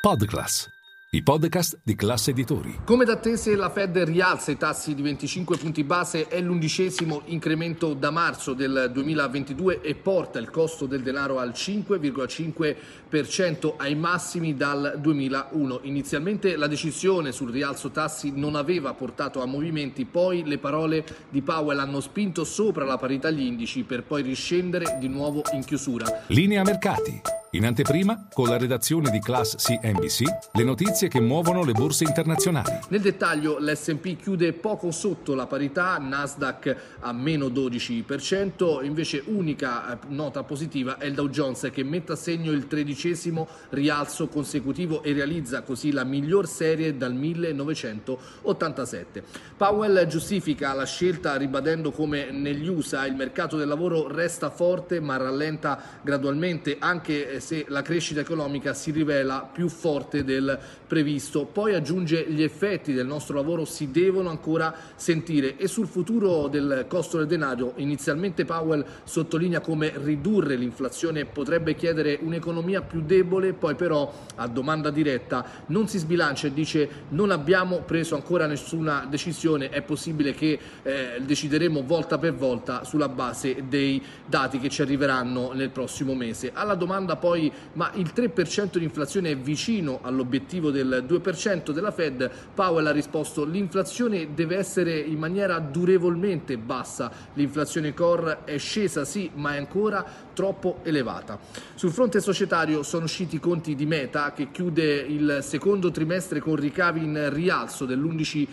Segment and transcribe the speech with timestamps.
[0.00, 0.66] Podclass,
[1.10, 2.78] i podcast di classe editori.
[2.86, 7.92] Come da attese la Fed rialza i tassi di 25 punti base, è l'undicesimo incremento
[7.92, 14.94] da marzo del 2022 e porta il costo del denaro al 5,5% ai massimi dal
[14.96, 15.80] 2001.
[15.82, 21.42] Inizialmente la decisione sul rialzo tassi non aveva portato a movimenti, poi le parole di
[21.42, 26.24] Powell hanno spinto sopra la parità gli indici per poi riscendere di nuovo in chiusura.
[26.28, 27.39] Linea mercati.
[27.52, 30.22] In anteprima, con la redazione di Class CNBC,
[30.52, 32.78] le notizie che muovono le borse internazionali.
[32.90, 39.98] Nel dettaglio l'S&P chiude poco sotto la parità, Nasdaq a meno 12%, invece unica eh,
[40.10, 45.12] nota positiva è il Dow Jones che mette a segno il tredicesimo rialzo consecutivo e
[45.12, 49.24] realizza così la miglior serie dal 1987.
[49.56, 55.16] Powell giustifica la scelta ribadendo come negli USA il mercato del lavoro resta forte ma
[55.16, 61.44] rallenta gradualmente anche se la crescita economica si rivela più forte del previsto.
[61.44, 66.84] Poi aggiunge gli effetti del nostro lavoro si devono ancora sentire e sul futuro del
[66.88, 73.74] costo del denaro inizialmente Powell sottolinea come ridurre l'inflazione potrebbe chiedere un'economia più debole, poi
[73.74, 79.70] però a domanda diretta non si sbilancia e dice non abbiamo preso ancora nessuna decisione,
[79.70, 85.52] è possibile che eh, decideremo volta per volta sulla base dei dati che ci arriveranno
[85.52, 86.50] nel prossimo mese.
[86.52, 91.92] Alla domanda poi poi ma il 3% di inflazione è vicino all'obiettivo del 2% della
[91.92, 99.04] Fed, Powell ha risposto l'inflazione deve essere in maniera durevolmente bassa, l'inflazione core è scesa
[99.04, 101.38] sì ma è ancora troppo elevata.
[101.74, 106.56] Sul fronte societario sono usciti i conti di Meta che chiude il secondo trimestre con
[106.56, 108.48] ricavi in rialzo dell'11%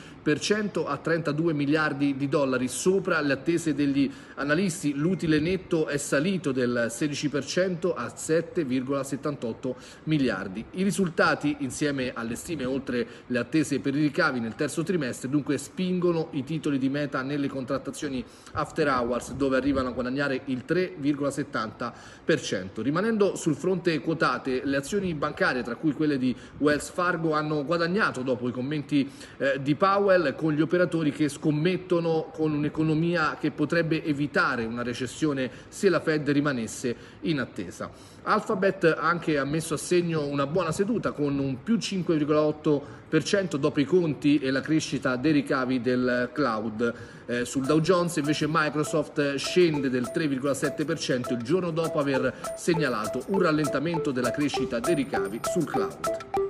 [0.86, 6.88] a 32 miliardi di dollari, sopra le attese degli analisti l'utile netto è salito del
[6.90, 10.64] 16% a 7 7,78 miliardi.
[10.72, 15.58] I risultati, insieme alle stime oltre le attese per i ricavi nel terzo trimestre, dunque
[15.58, 22.82] spingono i titoli di meta nelle contrattazioni after hours, dove arrivano a guadagnare il 3,70%.
[22.82, 28.22] Rimanendo sul fronte quotate, le azioni bancarie, tra cui quelle di Wells Fargo, hanno guadagnato
[28.22, 29.76] dopo i commenti eh, di
[30.18, 36.00] Powell con gli operatori che scommettono con un'economia che potrebbe evitare una recessione se la
[36.00, 37.90] Fed rimanesse in attesa.
[38.24, 43.86] Alphabet anche ha messo a segno una buona seduta con un più 5,8% dopo i
[43.86, 46.94] conti e la crescita dei ricavi del cloud.
[47.26, 53.42] Eh, sul Dow Jones invece Microsoft scende del 3,7% il giorno dopo aver segnalato un
[53.42, 56.47] rallentamento della crescita dei ricavi sul cloud.